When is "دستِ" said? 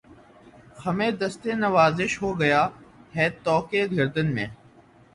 1.19-1.43